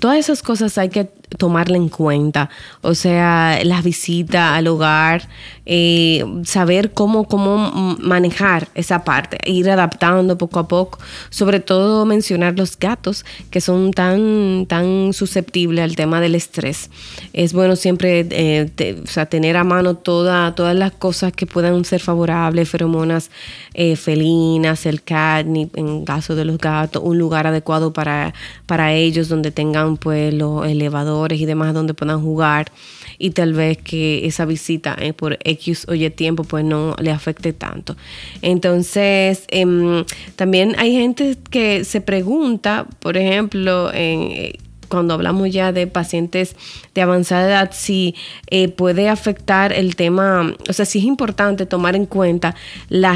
todas 0.00 0.18
esas 0.18 0.42
cosas 0.42 0.76
hay 0.76 0.88
que 0.88 1.08
tomarla 1.38 1.76
en 1.76 1.88
cuenta. 1.88 2.50
O 2.82 2.94
sea, 2.94 3.58
la 3.64 3.82
visita 3.82 4.54
al 4.54 4.66
hogar, 4.66 5.28
eh, 5.66 6.24
saber 6.44 6.92
cómo, 6.92 7.24
cómo 7.24 7.96
manejar 8.00 8.68
esa 8.74 9.04
parte, 9.04 9.38
ir 9.50 9.70
adaptando 9.70 10.38
poco 10.38 10.58
a 10.58 10.68
poco. 10.68 10.98
Sobre 11.30 11.60
todo 11.60 12.04
mencionar 12.06 12.56
los 12.56 12.78
gatos 12.78 13.24
que 13.50 13.60
son 13.60 13.92
tan, 13.92 14.66
tan 14.66 15.12
susceptibles 15.12 15.84
al 15.84 15.96
tema 15.96 16.20
del 16.20 16.34
estrés. 16.34 16.90
Es 17.32 17.52
bueno 17.52 17.76
siempre 17.76 18.26
eh, 18.30 18.94
tener 19.28 19.56
a 19.56 19.64
mano 19.64 19.96
toda, 19.96 20.54
todas 20.54 20.76
las 20.76 20.92
cosas 20.92 21.32
que 21.32 21.46
puedan 21.46 21.84
ser 21.84 22.00
favorables, 22.00 22.68
feromonas 22.68 23.30
eh, 23.74 23.96
felinas, 23.96 24.86
el 24.86 25.02
catnip 25.02 25.76
en 25.76 26.04
caso 26.04 26.34
de 26.34 26.44
los 26.44 26.58
gatos, 26.58 27.02
un 27.04 27.18
lugar 27.18 27.46
adecuado 27.46 27.92
para, 27.92 28.34
para 28.66 28.92
ellos 28.92 29.28
donde 29.28 29.50
tengan 29.50 29.96
pues 29.96 30.32
los 30.32 30.66
elevadores 30.66 31.13
y 31.32 31.44
demás 31.46 31.74
donde 31.74 31.94
puedan 31.94 32.20
jugar 32.20 32.70
y 33.18 33.30
tal 33.30 33.52
vez 33.52 33.78
que 33.78 34.26
esa 34.26 34.44
visita 34.44 34.96
eh, 34.98 35.12
por 35.12 35.38
X 35.44 35.86
o 35.88 35.94
Y 35.94 36.08
tiempo 36.10 36.44
pues 36.44 36.64
no 36.64 36.94
le 37.00 37.10
afecte 37.10 37.52
tanto. 37.52 37.96
Entonces, 38.42 39.44
em, 39.48 40.04
también 40.36 40.74
hay 40.78 40.92
gente 40.92 41.36
que 41.50 41.84
se 41.84 42.00
pregunta, 42.00 42.86
por 43.00 43.16
ejemplo, 43.16 43.90
eh, 43.94 44.58
cuando 44.88 45.14
hablamos 45.14 45.50
ya 45.50 45.72
de 45.72 45.86
pacientes 45.86 46.56
de 46.94 47.02
avanzada 47.02 47.48
edad, 47.48 47.70
si 47.72 48.14
eh, 48.48 48.68
puede 48.68 49.08
afectar 49.08 49.72
el 49.72 49.96
tema, 49.96 50.54
o 50.68 50.72
sea, 50.72 50.84
si 50.84 50.98
es 50.98 51.04
importante 51.04 51.66
tomar 51.66 51.96
en 51.96 52.06
cuenta 52.06 52.54
la, 52.88 53.14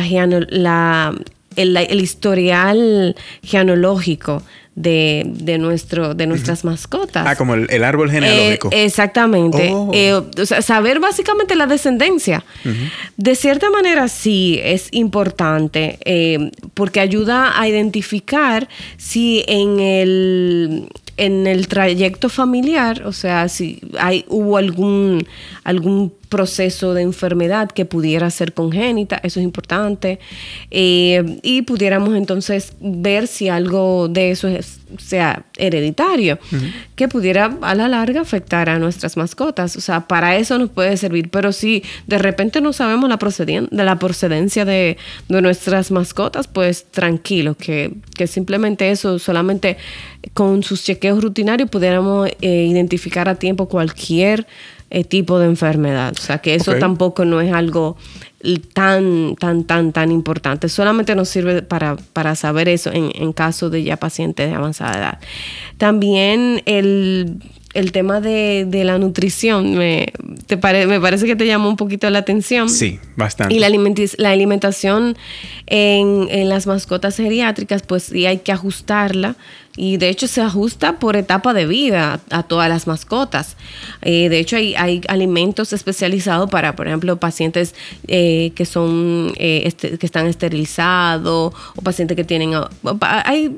la 0.48 1.14
el, 1.56 1.76
el, 1.76 2.00
historial 2.00 3.14
genealógico 3.42 4.42
de, 4.78 5.24
de, 5.26 5.58
nuestro, 5.58 6.14
de 6.14 6.26
nuestras 6.26 6.64
mascotas. 6.64 7.26
Ah, 7.26 7.34
como 7.34 7.54
el, 7.54 7.84
árbol 7.84 8.10
genealógico. 8.10 8.68
Eh, 8.70 8.84
exactamente. 8.84 9.70
Oh. 9.72 9.90
Eh, 9.92 10.12
o 10.12 10.46
sea, 10.46 10.62
saber 10.62 11.00
básicamente 11.00 11.56
la 11.56 11.66
descendencia. 11.66 12.44
De 13.16 13.34
cierta 13.34 13.70
manera 13.70 14.08
sí 14.08 14.60
es 14.62 14.88
importante 14.92 15.98
eh, 16.04 16.52
porque 16.74 17.00
ayuda 17.00 17.60
a 17.60 17.68
identificar 17.68 18.68
si 18.96 19.44
en 19.48 19.80
el 19.80 20.88
en 21.16 21.48
el 21.48 21.66
trayecto 21.66 22.28
familiar, 22.28 23.02
o 23.04 23.12
sea, 23.12 23.48
si 23.48 23.80
hay, 23.98 24.24
hubo 24.28 24.56
algún, 24.56 25.26
algún 25.64 26.12
proceso 26.28 26.94
de 26.94 27.02
enfermedad 27.02 27.70
que 27.70 27.84
pudiera 27.84 28.30
ser 28.30 28.52
congénita, 28.52 29.20
eso 29.22 29.40
es 29.40 29.44
importante, 29.44 30.18
eh, 30.70 31.38
y 31.42 31.62
pudiéramos 31.62 32.14
entonces 32.14 32.74
ver 32.80 33.26
si 33.26 33.48
algo 33.48 34.08
de 34.08 34.30
eso 34.30 34.48
es, 34.48 34.80
sea 34.98 35.44
hereditario, 35.56 36.38
que 36.96 37.08
pudiera 37.08 37.56
a 37.62 37.74
la 37.74 37.88
larga 37.88 38.20
afectar 38.20 38.68
a 38.68 38.78
nuestras 38.78 39.16
mascotas, 39.16 39.76
o 39.76 39.80
sea, 39.80 40.06
para 40.06 40.36
eso 40.36 40.58
nos 40.58 40.70
puede 40.70 40.96
servir, 40.96 41.30
pero 41.30 41.52
si 41.52 41.82
de 42.06 42.18
repente 42.18 42.60
no 42.60 42.72
sabemos 42.72 43.08
la, 43.08 43.18
de 43.70 43.84
la 43.84 43.98
procedencia 43.98 44.64
de, 44.64 44.96
nuestras 45.28 45.90
mascotas, 45.90 46.48
pues 46.48 46.86
tranquilo, 46.90 47.54
que, 47.54 47.92
que 48.16 48.26
simplemente 48.26 48.90
eso, 48.90 49.18
solamente 49.18 49.76
con 50.34 50.62
sus 50.62 50.82
chequeos 50.84 51.22
rutinarios 51.22 51.70
pudiéramos 51.70 52.28
eh, 52.40 52.66
identificar 52.68 53.28
a 53.28 53.36
tiempo 53.36 53.68
cualquier 53.68 54.46
eh, 54.90 55.04
tipo 55.04 55.38
de 55.38 55.46
enfermedad. 55.46 56.14
O 56.18 56.22
sea 56.22 56.38
que 56.38 56.54
eso 56.54 56.74
tampoco 56.76 57.24
no 57.24 57.40
es 57.40 57.52
algo 57.52 57.96
tan, 58.72 59.36
tan, 59.36 59.64
tan, 59.64 59.92
tan 59.92 60.12
importante. 60.12 60.68
Solamente 60.68 61.14
nos 61.14 61.28
sirve 61.28 61.62
para, 61.62 61.96
para 62.12 62.34
saber 62.36 62.68
eso 62.68 62.90
en, 62.92 63.10
en 63.14 63.32
caso 63.32 63.70
de 63.70 63.82
ya 63.82 63.96
pacientes 63.96 64.48
de 64.48 64.54
avanzada 64.54 64.98
edad. 64.98 65.18
También 65.76 66.62
el 66.66 67.40
el 67.74 67.92
tema 67.92 68.20
de, 68.20 68.64
de 68.66 68.84
la 68.84 68.98
nutrición 68.98 69.76
me, 69.76 70.12
te 70.46 70.56
me 70.86 71.00
parece 71.00 71.26
que 71.26 71.36
te 71.36 71.46
llamó 71.46 71.68
un 71.68 71.76
poquito 71.76 72.08
la 72.10 72.20
atención. 72.20 72.68
Sí, 72.68 72.98
bastante. 73.14 73.54
Y 73.54 73.58
la, 73.58 73.68
la 74.16 74.30
alimentación 74.30 75.16
en, 75.66 76.28
en, 76.30 76.48
las 76.48 76.66
mascotas 76.66 77.16
geriátricas, 77.16 77.82
pues 77.82 78.04
sí 78.04 78.26
hay 78.26 78.38
que 78.38 78.52
ajustarla 78.52 79.36
y 79.78 79.96
de 79.96 80.08
hecho 80.08 80.26
se 80.26 80.40
ajusta 80.40 80.98
por 80.98 81.16
etapa 81.16 81.54
de 81.54 81.64
vida 81.66 82.20
a, 82.30 82.42
todas 82.42 82.68
las 82.68 82.88
mascotas. 82.88 83.56
Eh, 84.02 84.28
de 84.28 84.40
hecho 84.40 84.56
hay, 84.56 84.74
hay, 84.74 85.00
alimentos 85.08 85.72
especializados 85.72 86.50
para, 86.50 86.74
por 86.74 86.88
ejemplo, 86.88 87.16
pacientes 87.18 87.76
eh, 88.08 88.50
que 88.56 88.66
son 88.66 89.32
eh, 89.36 89.62
este, 89.66 89.96
que 89.96 90.04
están 90.04 90.26
esterilizados 90.26 91.54
o 91.76 91.82
pacientes 91.82 92.16
que 92.16 92.24
tienen 92.24 92.54
hay 93.00 93.56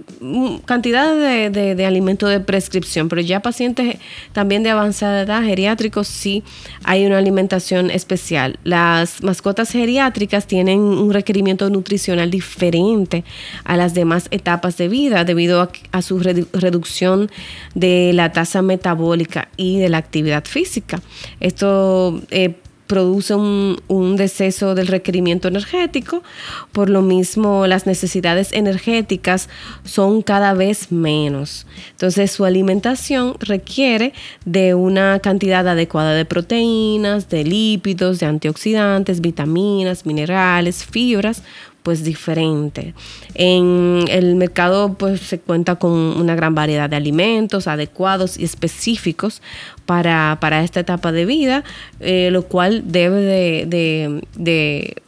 cantidad 0.67 1.17
de, 1.17 1.51
de, 1.51 1.87
alimentos 1.87 2.29
de 2.29 2.41
prescripción, 2.41 3.09
pero 3.09 3.23
ya 3.23 3.41
pacientes 3.41 3.97
también 4.33 4.63
de 4.63 4.71
avanzada 4.71 5.23
edad 5.23 5.43
geriátricos 5.43 6.07
sí 6.07 6.43
hay 6.85 7.07
una 7.07 7.17
alimentación 7.17 7.91
especial. 7.91 8.59
Las 8.63 9.23
mascotas 9.23 9.71
geriátricas 9.71 10.47
tienen 10.47 10.81
un 10.81 11.13
requerimiento 11.13 11.71
nutricional 11.71 12.31
diferente 12.31 13.25
a 13.65 13.77
las 13.79 13.95
demás 13.95 14.29
etapas 14.31 14.77
de 14.77 14.89
vida 14.89 15.25
debido 15.25 15.63
a, 15.63 15.71
a 15.93 16.03
su 16.03 16.10
reducción 16.19 17.31
de 17.75 18.13
la 18.15 18.33
tasa 18.33 18.63
metabólica 18.63 19.49
y 19.57 19.79
de 19.79 19.89
la 19.89 19.99
actividad 19.99 20.45
física. 20.45 21.01
Esto 21.41 22.21
eh, 22.31 22.57
produce 22.91 23.37
un, 23.37 23.81
un, 23.87 24.17
deceso 24.17 24.75
del 24.75 24.89
requerimiento 24.89 25.47
energético, 25.47 26.25
por 26.73 26.91
lo 26.91 27.03
mismo 27.03 27.69
las 27.69 27.87
necesidades 27.87 28.53
energéticas 28.53 29.49
son 29.85 30.23
cada 30.23 30.55
vez 30.55 30.91
menos. 30.91 31.69
Entonces 31.93 32.33
su 32.33 32.45
alimentación 32.45 33.37
requiere 33.39 34.13
de 34.45 34.75
una 34.75 35.21
cantidad 35.21 35.69
adecuada 35.69 36.15
de 36.15 36.25
proteínas, 36.25 37.29
de 37.29 37.45
lípidos, 37.45 38.19
de 38.19 38.27
antioxidantes, 38.27 39.21
vitaminas, 39.21 40.05
minerales, 40.05 40.85
fibras, 40.85 41.45
pues 41.83 42.05
diferente. 42.05 42.95
En 43.35 44.05
el 44.09 44.37
mercado 44.37 44.95
pues 44.95 45.21
se 45.21 45.39
cuenta 45.39 45.77
con 45.77 45.93
una 45.93 46.35
gran 46.35 46.55
variedad 46.55 46.91
de 46.91 46.97
alimentos 46.97 47.67
adecuados 47.67 48.39
y 48.39 48.45
específicos 48.45 49.43
para, 49.87 50.39
esta 50.63 50.81
etapa 50.81 51.13
de 51.13 51.25
vida, 51.25 51.65
eh, 52.01 52.29
lo 52.31 52.43
cual 52.43 52.85
debe 52.87 53.21
de, 53.67 54.23
de, 54.37 55.03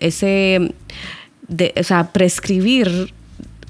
ese, 0.00 0.74
de, 1.48 1.74
o 1.76 1.82
sea, 1.82 2.12
prescribir 2.12 3.12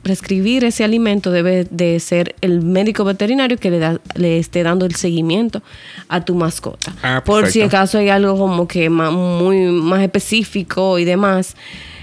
prescribir 0.02 0.64
ese 0.64 0.82
alimento 0.82 1.30
debe 1.30 1.66
de 1.70 2.00
ser 2.00 2.34
el 2.40 2.62
médico 2.62 3.04
veterinario 3.04 3.58
que 3.58 3.70
le, 3.70 3.78
da, 3.78 4.00
le 4.14 4.38
esté 4.38 4.62
dando 4.62 4.86
el 4.86 4.94
seguimiento 4.94 5.62
a 6.08 6.24
tu 6.24 6.34
mascota. 6.34 6.94
Ah, 7.02 7.22
Por 7.24 7.48
si 7.48 7.60
acaso 7.60 7.98
hay 7.98 8.08
algo 8.08 8.36
como 8.38 8.66
que 8.66 8.88
muy 8.88 9.66
más 9.66 10.02
específico 10.02 10.98
y 10.98 11.04
demás, 11.04 11.54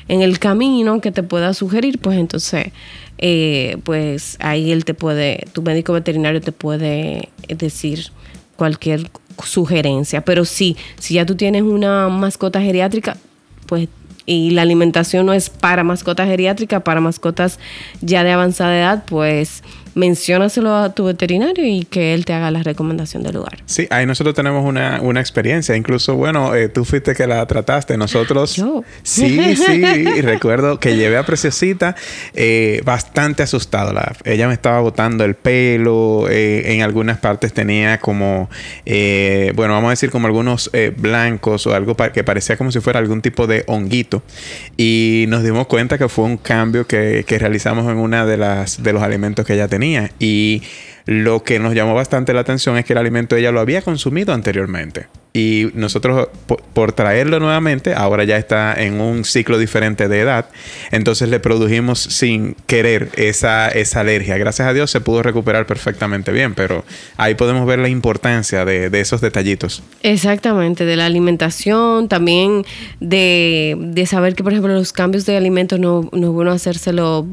en 0.07 0.21
el 0.21 0.39
camino 0.39 1.01
que 1.01 1.11
te 1.11 1.23
pueda 1.23 1.53
sugerir, 1.53 1.99
pues 1.99 2.17
entonces, 2.17 2.71
eh, 3.17 3.77
pues 3.83 4.37
ahí 4.39 4.71
él 4.71 4.85
te 4.85 4.93
puede, 4.93 5.45
tu 5.53 5.61
médico 5.61 5.93
veterinario 5.93 6.41
te 6.41 6.51
puede 6.51 7.29
decir 7.47 8.11
cualquier 8.55 9.09
sugerencia. 9.43 10.21
Pero 10.21 10.45
sí, 10.45 10.77
si 10.97 11.15
ya 11.15 11.25
tú 11.25 11.35
tienes 11.35 11.63
una 11.63 12.09
mascota 12.09 12.61
geriátrica, 12.61 13.17
pues 13.65 13.89
y 14.29 14.51
la 14.51 14.61
alimentación 14.61 15.25
no 15.25 15.33
es 15.33 15.49
para 15.49 15.85
mascotas 15.85 16.27
geriátricas, 16.27 16.83
para 16.83 16.99
mascotas 16.99 17.59
ya 18.01 18.25
de 18.25 18.33
avanzada 18.33 18.77
edad, 18.77 19.03
pues 19.05 19.63
menciónaselo 19.97 20.75
a 20.75 20.93
tu 20.93 21.05
veterinario 21.05 21.65
y 21.65 21.83
que 21.83 22.13
él 22.13 22.23
te 22.23 22.33
haga 22.33 22.51
la 22.51 22.61
recomendación 22.61 23.23
del 23.23 23.33
lugar. 23.35 23.63
Sí, 23.65 23.87
ahí 23.89 24.05
nosotros 24.05 24.35
tenemos 24.35 24.63
una, 24.63 25.19
experiencia. 25.19 25.75
Incluso, 25.75 26.15
bueno, 26.15 26.53
eh, 26.53 26.69
tú 26.69 26.85
fuiste 26.85 27.15
que 27.15 27.25
la 27.25 27.45
trataste. 27.47 27.97
Nosotros. 27.97 28.55
Yo. 28.55 28.83
Sí, 29.01 29.55
sí. 29.55 29.81
recuerdo 30.21 30.79
que 30.79 30.95
llevé 30.95 31.17
a 31.17 31.25
Preciosita 31.25 31.95
eh, 32.35 32.81
bastante 32.85 33.41
asustada. 33.41 34.15
ella 34.23 34.47
me 34.47 34.53
estaba 34.53 34.79
botando 34.79 35.25
el 35.25 35.33
pelo. 35.33 36.27
Eh, 36.29 36.73
en 36.73 36.83
algunas 36.83 37.17
partes 37.17 37.51
tenía 37.53 37.99
como, 37.99 38.49
bueno, 38.85 39.73
vamos 39.73 39.87
a 39.87 39.89
decir 39.91 40.11
como 40.11 40.27
algunos 40.27 40.69
blancos 40.97 41.65
o 41.65 41.73
algo 41.73 41.95
que 42.13 42.23
parecía 42.23 42.55
como 42.57 42.71
si 42.71 42.79
fuera 42.79 42.99
algún 42.99 43.21
tipo 43.21 43.47
de 43.47 43.63
honguito. 43.65 44.21
Y 44.77 45.25
nos 45.29 45.43
dimos 45.43 45.65
cuenta 45.65 45.97
que 45.97 46.07
fue 46.07 46.25
un 46.25 46.37
cambio 46.37 46.85
que, 46.85 47.25
que 47.27 47.39
realizamos 47.39 47.91
en 47.91 47.97
una 47.97 48.25
de 48.25 48.37
las 48.37 48.83
de 48.83 48.93
los 48.93 49.01
alimentos 49.01 49.45
que 49.45 49.53
ella 49.55 49.67
tenía. 49.67 49.86
Y 50.19 50.61
lo 51.05 51.43
que 51.43 51.59
nos 51.59 51.73
llamó 51.73 51.93
bastante 51.93 52.33
la 52.33 52.41
atención 52.41 52.77
es 52.77 52.85
que 52.85 52.93
el 52.93 52.99
alimento 52.99 53.35
ella 53.35 53.51
lo 53.51 53.59
había 53.59 53.81
consumido 53.81 54.33
anteriormente. 54.33 55.07
Y 55.37 55.69
nosotros, 55.75 56.29
por, 56.73 56.93
traerlo 56.93 57.39
nuevamente, 57.39 57.93
ahora 57.93 58.23
ya 58.23 58.37
está 58.37 58.73
en 58.73 58.99
un 58.99 59.23
ciclo 59.23 59.59
diferente 59.59 60.07
de 60.07 60.21
edad. 60.21 60.49
Entonces 60.89 61.29
le 61.29 61.39
produjimos 61.39 61.99
sin 61.99 62.55
querer 62.65 63.09
esa, 63.17 63.69
esa 63.69 63.99
alergia. 63.99 64.35
Gracias 64.39 64.67
a 64.67 64.73
Dios 64.73 64.89
se 64.89 64.99
pudo 64.99 65.21
recuperar 65.21 65.67
perfectamente 65.67 66.31
bien, 66.31 66.55
pero 66.55 66.83
ahí 67.17 67.35
podemos 67.35 67.67
ver 67.67 67.77
la 67.77 67.87
importancia 67.87 68.65
de, 68.65 68.89
esos 68.99 69.21
detallitos. 69.21 69.83
Exactamente, 70.01 70.85
de 70.85 70.95
la 70.95 71.05
alimentación, 71.05 72.07
también 72.07 72.65
de, 72.99 74.05
saber 74.07 74.33
que, 74.33 74.43
por 74.43 74.53
ejemplo, 74.53 74.73
los 74.73 74.91
cambios 74.91 75.27
de 75.27 75.37
alimentos 75.37 75.79
no, 75.79 76.09
no 76.13 76.27
es 76.29 76.33
bueno 76.33 76.51
hacérselo 76.51 77.27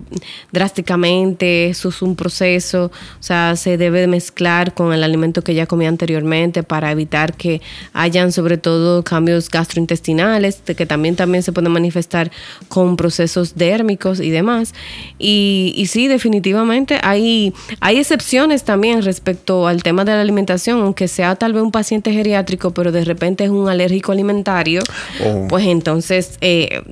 drásticamente, 0.52 1.70
eso 1.70 1.88
es 1.88 2.02
un 2.02 2.16
proceso, 2.16 2.92
o 3.18 3.23
sea, 3.23 3.56
se 3.56 3.78
debe 3.78 4.06
mezclar 4.08 4.75
con 4.75 4.92
el 4.92 5.02
alimento 5.02 5.42
que 5.42 5.54
ya 5.54 5.64
comía 5.64 5.88
anteriormente 5.88 6.64
para 6.64 6.90
evitar 6.90 7.32
que 7.32 7.62
hayan 7.94 8.32
sobre 8.32 8.58
todo 8.58 9.04
cambios 9.04 9.48
gastrointestinales, 9.48 10.56
que 10.76 10.84
también, 10.84 11.16
también 11.16 11.42
se 11.42 11.52
pueden 11.52 11.72
manifestar 11.72 12.30
con 12.68 12.96
procesos 12.96 13.54
dérmicos 13.54 14.20
y 14.20 14.30
demás. 14.30 14.74
Y, 15.18 15.72
y 15.76 15.86
sí, 15.86 16.08
definitivamente 16.08 16.98
hay, 17.02 17.54
hay 17.80 17.98
excepciones 17.98 18.64
también 18.64 19.02
respecto 19.02 19.68
al 19.68 19.82
tema 19.82 20.04
de 20.04 20.12
la 20.12 20.20
alimentación, 20.20 20.80
aunque 20.80 21.06
sea 21.08 21.36
tal 21.36 21.52
vez 21.52 21.62
un 21.62 21.70
paciente 21.70 22.12
geriátrico, 22.12 22.72
pero 22.72 22.90
de 22.90 23.04
repente 23.04 23.44
es 23.44 23.50
un 23.50 23.68
alérgico 23.68 24.10
alimentario, 24.10 24.82
oh. 25.24 25.46
pues 25.48 25.64
entonces 25.66 26.36
eh, 26.40 26.82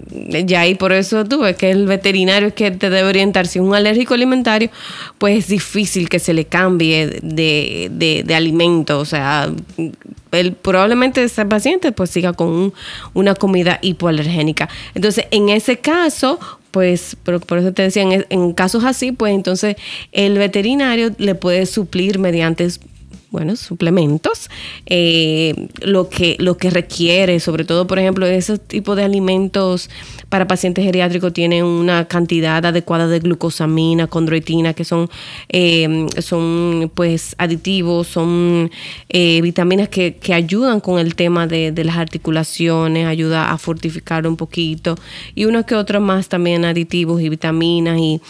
ya 0.46 0.60
ahí 0.60 0.76
por 0.76 0.92
eso 0.92 1.24
tuve 1.24 1.56
que 1.56 1.72
el 1.72 1.86
veterinario 1.86 2.48
es 2.48 2.54
que 2.54 2.70
te 2.70 2.90
debe 2.90 3.08
orientar. 3.08 3.48
Si 3.48 3.58
es 3.58 3.64
un 3.64 3.74
alérgico 3.74 4.14
alimentario, 4.14 4.70
pues 5.18 5.38
es 5.38 5.48
difícil 5.48 6.08
que 6.08 6.20
se 6.20 6.32
le 6.32 6.44
cambie 6.44 7.08
de, 7.22 7.90
de, 7.90 8.22
de 8.24 8.34
alimento, 8.36 9.00
o 9.00 9.04
sea, 9.04 9.50
el, 10.32 10.52
probablemente 10.54 11.22
ese 11.22 11.44
paciente 11.46 11.92
pues 11.92 12.10
siga 12.10 12.32
con 12.32 12.72
una 13.14 13.34
comida 13.34 13.78
hipoalergénica. 13.82 14.68
Entonces, 14.94 15.26
en 15.30 15.48
ese 15.48 15.78
caso, 15.78 16.38
pues 16.70 17.16
por, 17.22 17.58
eso 17.58 17.72
te 17.72 17.82
decía, 17.82 18.02
en, 18.02 18.26
en, 18.28 18.52
casos 18.52 18.84
así, 18.84 19.12
pues 19.12 19.34
entonces 19.34 19.76
el 20.10 20.38
veterinario 20.38 21.10
le 21.18 21.34
puede 21.34 21.66
suplir 21.66 22.18
mediante 22.18 22.68
bueno, 23.32 23.56
suplementos, 23.56 24.50
eh, 24.84 25.68
lo, 25.80 26.10
que, 26.10 26.36
lo 26.38 26.58
que 26.58 26.68
requiere, 26.68 27.40
sobre 27.40 27.64
todo, 27.64 27.86
por 27.86 27.98
ejemplo, 27.98 28.26
ese 28.26 28.58
tipo 28.58 28.94
de 28.94 29.04
alimentos 29.04 29.88
para 30.28 30.46
pacientes 30.46 30.84
geriátricos 30.84 31.32
tienen 31.32 31.64
una 31.64 32.04
cantidad 32.04 32.64
adecuada 32.64 33.08
de 33.08 33.20
glucosamina, 33.20 34.06
condroitina, 34.06 34.74
que 34.74 34.84
son, 34.84 35.08
eh, 35.48 36.06
son 36.18 36.92
pues 36.94 37.34
aditivos, 37.38 38.06
son 38.06 38.70
eh, 39.08 39.40
vitaminas 39.40 39.88
que, 39.88 40.14
que, 40.16 40.34
ayudan 40.34 40.80
con 40.80 40.98
el 40.98 41.14
tema 41.14 41.46
de, 41.46 41.72
de, 41.72 41.84
las 41.84 41.96
articulaciones, 41.96 43.06
ayuda 43.06 43.50
a 43.50 43.56
fortificar 43.56 44.26
un 44.26 44.36
poquito, 44.36 44.96
y 45.34 45.46
uno 45.46 45.64
que 45.64 45.74
otro 45.74 46.02
más 46.02 46.28
también 46.28 46.66
aditivos 46.66 47.22
y 47.22 47.30
vitaminas 47.30 47.98
y, 47.98 48.20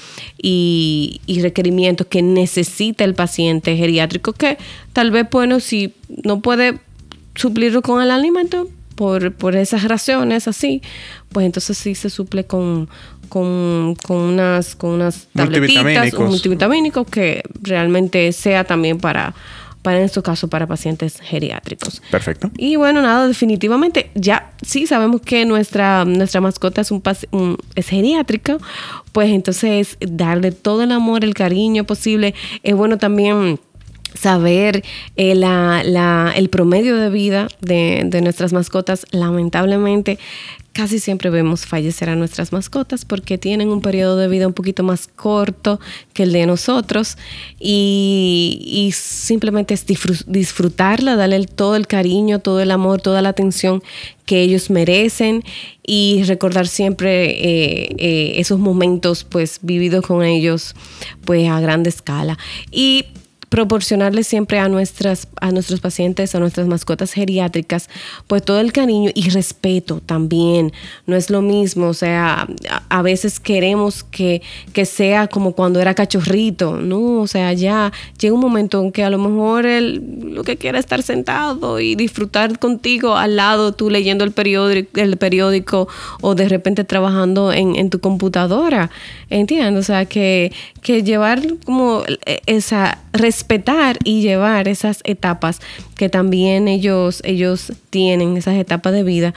y 1.27 1.43
requerimientos 1.43 2.07
que 2.07 2.23
necesita 2.23 3.03
el 3.03 3.15
paciente 3.15 3.77
geriátrico 3.77 4.33
que 4.33 4.59
Tal 4.93 5.11
vez, 5.11 5.27
bueno, 5.31 5.61
si 5.61 5.95
no 6.25 6.41
puede 6.41 6.79
suplirlo 7.35 7.83
con 7.83 8.03
el 8.03 8.11
alimento 8.11 8.69
por, 8.95 9.33
por 9.33 9.57
esas 9.57 9.85
razones 9.85 10.49
así, 10.49 10.83
pues 11.31 11.47
entonces 11.47 11.79
sí 11.79 11.95
se 11.95 12.11
suple 12.11 12.45
con, 12.45 12.89
con, 13.29 13.97
con 14.07 14.17
unas, 14.19 14.77
con 14.77 14.91
unas 14.91 15.29
tabletitas, 15.35 16.13
un 16.15 16.27
multivitamínico 16.27 17.05
que 17.05 17.43
realmente 17.63 18.31
sea 18.33 18.65
también 18.65 18.99
para, 18.99 19.35
para 19.83 19.99
en 19.99 20.05
estos 20.05 20.23
casos 20.23 20.49
para 20.49 20.67
pacientes 20.67 21.19
geriátricos. 21.21 22.03
Perfecto. 22.11 22.51
Y 22.57 22.77
bueno, 22.77 23.03
nada, 23.03 23.27
definitivamente 23.27 24.11
ya 24.15 24.53
sí 24.63 24.87
sabemos 24.87 25.21
que 25.23 25.45
nuestra, 25.45 26.05
nuestra 26.05 26.41
mascota 26.41 26.83
es 26.83 26.91
un, 26.91 27.03
un 27.33 27.59
es 27.75 27.89
geriátrica, 27.89 28.59
pues 29.13 29.31
entonces 29.31 29.97
darle 30.01 30.53
todo 30.53 30.83
el 30.83 30.93
amor, 30.93 31.25
el 31.25 31.35
cariño 31.35 31.85
posible. 31.85 32.35
Es 32.63 32.75
bueno 32.75 32.99
también 32.99 33.59
saber 34.15 34.85
eh, 35.17 35.33
el 35.33 36.49
promedio 36.49 36.97
de 36.97 37.11
vida 37.11 37.49
de, 37.61 38.03
de, 38.07 38.21
nuestras 38.21 38.53
mascotas, 38.53 39.07
lamentablemente 39.11 40.19
casi 40.73 40.99
siempre 40.99 41.31
vemos 41.31 41.67
fallecer 41.67 42.09
a 42.09 42.17
nuestras 42.17 42.53
mascotas 42.53 43.05
porque 43.05 43.39
tienen 43.39 43.69
un 43.69 43.81
periodo 43.83 44.17
de 44.17 44.29
vida 44.29 44.47
un 44.47 44.55
poquito 44.55 44.83
más 44.83 45.07
corto 45.07 45.81
que 46.15 46.23
el 46.23 46.33
de 46.33 46.47
nosotros 46.47 47.19
y, 47.61 48.63
y 48.65 48.93
simplemente 48.93 49.75
es 49.75 49.85
disfrutarla, 50.27 51.17
darle 51.17 51.47
todo 51.47 51.77
el 51.77 51.87
cariño, 51.87 52.41
todo 52.41 52.61
el 52.61 52.71
amor, 52.71 53.01
toda 53.01 53.23
la 53.23 53.31
atención 53.31 53.83
que 54.25 54.41
ellos 54.41 54.71
merecen 54.71 55.45
y 55.87 56.23
recordar 56.25 56.67
siempre 56.67 57.25
eh, 57.25 57.95
eh, 57.99 58.33
esos 58.37 58.59
momentos 58.59 59.25
pues 59.25 59.59
vividos 59.63 60.07
con 60.07 60.25
ellos 60.25 60.75
pues 61.25 61.49
a 61.49 61.61
gran 61.61 61.85
escala. 61.85 62.39
Y 62.71 63.07
proporcionarle 63.53 64.25
siempre 64.25 64.59
a, 64.59 64.69
nuestras, 64.71 65.29
a 65.39 65.53
nuestros 65.53 65.79
pacientes, 65.81 66.35
a 66.35 66.41
nuestras 66.41 66.67
mascotas 66.67 67.13
geriátricas, 67.13 67.91
pues 68.27 68.43
todo 68.43 68.59
el 68.61 68.73
cariño 68.73 69.11
y 69.15 69.29
respeto 69.29 70.01
también. 70.01 70.73
No 71.07 71.17
es 71.17 71.29
lo 71.29 71.43
mismo, 71.43 71.89
o 71.89 71.93
sea, 71.93 72.49
a, 72.89 73.03
veces 73.03 73.41
queremos 73.41 74.05
que, 74.05 74.41
que, 74.73 74.87
sea 74.87 75.27
como 75.27 75.53
cuando 75.53 75.81
era 75.81 75.93
cachorrito, 75.93 76.79
¿no? 76.79 77.21
O 77.21 77.27
sea, 77.27 77.53
ya 77.53 77.93
llega 78.19 78.35
un 78.35 78.41
momento 78.41 78.83
en 78.83 78.91
que 78.91 79.05
a 79.05 79.11
lo 79.11 79.19
mejor 79.19 79.67
él 79.67 80.03
lo 80.33 80.45
que 80.45 80.57
quiere 80.57 80.79
es 80.79 80.85
estar 80.85 81.03
sentado 81.03 81.81
y 81.81 81.95
disfrutar 81.95 82.59
contigo 82.59 83.17
al 83.17 83.37
lado, 83.37 83.73
tú 83.73 83.91
leyendo 83.91 84.25
el 84.25 84.33
periódico, 84.33 85.01
el 85.01 85.17
periódico 85.17 85.89
o 86.21 86.35
de 86.35 86.49
repente 86.49 86.85
trabajando 86.85 87.53
en, 87.53 87.77
en 87.77 87.91
tu 87.91 88.01
computadora, 88.01 88.91
¿entiendes? 89.31 89.81
O 89.81 89.87
sea, 89.87 90.07
que, 90.07 90.53
que 90.83 91.03
llevar 91.03 91.41
como 91.65 92.03
esa 92.47 92.99
respetar 93.13 93.99
y 94.05 94.23
llevar 94.23 94.69
esas 94.69 95.01
etapas 95.05 95.61
que 95.97 96.09
también 96.09 96.67
ellos, 96.67 97.21
ellos 97.25 97.73
tienen, 97.91 98.37
esas 98.37 98.55
etapas 98.55 98.93
de 98.93 99.03
vida, 99.03 99.35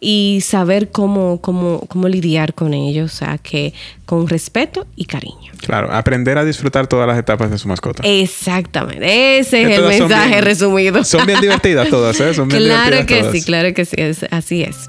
y 0.00 0.40
saber 0.42 0.90
cómo, 0.90 1.40
cómo, 1.40 1.80
cómo 1.88 2.08
lidiar 2.08 2.54
con 2.54 2.74
ellos, 2.74 3.14
o 3.14 3.16
sea, 3.16 3.38
que 3.38 3.72
con 4.04 4.28
respeto 4.28 4.86
y 4.94 5.06
cariño. 5.06 5.52
Claro, 5.64 5.90
aprender 5.92 6.38
a 6.38 6.44
disfrutar 6.44 6.86
todas 6.86 7.06
las 7.06 7.18
etapas 7.18 7.50
de 7.50 7.58
su 7.58 7.66
mascota. 7.68 8.02
Exactamente, 8.04 9.38
ese 9.38 9.62
es 9.62 9.78
el 9.78 9.84
mensaje 9.86 10.40
resumido. 10.40 11.02
Son 11.04 11.24
bien 11.26 11.40
divertidas 11.40 11.88
todas, 11.88 12.20
¿eh? 12.20 12.34
Son 12.34 12.48
bien 12.48 12.62
claro 12.62 13.06
que 13.06 13.30
sí, 13.32 13.42
claro 13.42 13.72
que 13.72 13.84
sí, 13.84 13.96
así 14.30 14.62
es. 14.62 14.88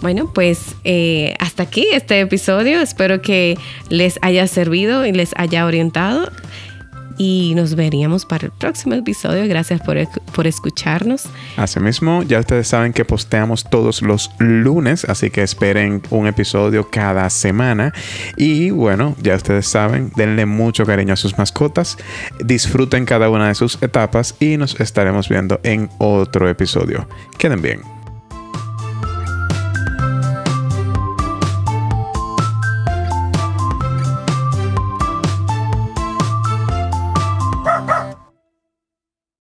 Bueno, 0.00 0.30
pues 0.34 0.58
eh, 0.84 1.34
hasta 1.38 1.62
aquí 1.62 1.86
este 1.92 2.20
episodio. 2.20 2.80
Espero 2.80 3.22
que 3.22 3.56
les 3.88 4.18
haya 4.20 4.46
servido 4.46 5.06
y 5.06 5.12
les 5.12 5.30
haya 5.36 5.64
orientado 5.64 6.30
y 7.18 7.54
nos 7.54 7.74
veríamos 7.74 8.26
para 8.26 8.46
el 8.46 8.52
próximo 8.52 8.94
episodio. 8.94 9.46
Gracias 9.48 9.80
por, 9.80 9.96
por 10.34 10.46
escucharnos. 10.46 11.24
Asimismo, 11.56 12.22
ya 12.22 12.40
ustedes 12.40 12.68
saben 12.68 12.92
que 12.92 13.04
posteamos 13.04 13.64
todos 13.68 14.02
los 14.02 14.30
lunes, 14.38 15.04
así 15.04 15.30
que 15.30 15.42
esperen 15.42 16.02
un 16.10 16.26
episodio 16.26 16.88
cada 16.90 17.28
semana. 17.30 17.92
Y 18.36 18.70
bueno, 18.70 19.16
ya 19.22 19.34
ustedes 19.36 19.66
saben, 19.66 20.12
denle 20.16 20.46
mucho 20.46 20.86
cariño 20.86 21.14
a 21.14 21.16
sus 21.16 21.38
mascotas, 21.38 21.96
disfruten 22.44 23.04
cada 23.04 23.28
una 23.30 23.48
de 23.48 23.54
sus 23.54 23.82
etapas 23.82 24.34
y 24.40 24.56
nos 24.56 24.80
estaremos 24.80 25.28
viendo 25.28 25.60
en 25.62 25.88
otro 25.98 26.48
episodio. 26.48 27.08
Queden 27.38 27.62
bien. 27.62 27.93